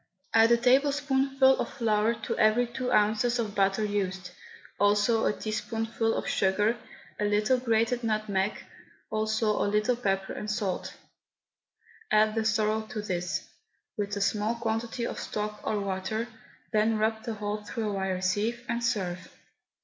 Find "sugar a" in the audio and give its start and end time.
6.27-7.25